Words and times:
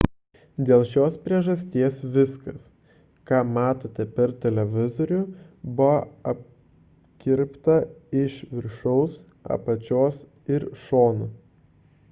dėl 0.67 0.83
šios 0.91 1.17
priežasties 1.23 1.97
viskas 2.13 2.63
ką 3.31 3.41
matote 3.57 4.05
per 4.15 4.33
televizorių 4.45 5.19
buvo 5.81 5.99
apkirpta 6.31 7.75
iš 8.23 8.39
viršaus 8.55 9.19
apačios 9.57 10.19
ir 10.57 10.67
šonų 10.87 11.29